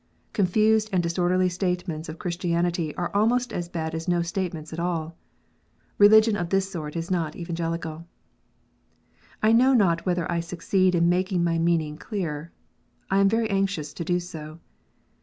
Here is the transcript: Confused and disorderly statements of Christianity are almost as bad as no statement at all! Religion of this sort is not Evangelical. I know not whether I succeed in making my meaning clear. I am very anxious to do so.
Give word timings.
Confused 0.33 0.89
and 0.91 1.03
disorderly 1.03 1.47
statements 1.47 2.09
of 2.09 2.17
Christianity 2.17 2.95
are 2.95 3.11
almost 3.15 3.53
as 3.53 3.69
bad 3.69 3.93
as 3.93 4.07
no 4.07 4.23
statement 4.23 4.73
at 4.73 4.79
all! 4.79 5.15
Religion 5.99 6.35
of 6.35 6.49
this 6.49 6.71
sort 6.71 6.95
is 6.95 7.11
not 7.11 7.35
Evangelical. 7.35 8.07
I 9.43 9.51
know 9.51 9.75
not 9.75 10.03
whether 10.03 10.25
I 10.31 10.39
succeed 10.39 10.95
in 10.95 11.07
making 11.07 11.43
my 11.43 11.59
meaning 11.59 11.97
clear. 11.99 12.51
I 13.11 13.19
am 13.19 13.29
very 13.29 13.47
anxious 13.51 13.93
to 13.93 14.03
do 14.03 14.19
so. 14.19 14.59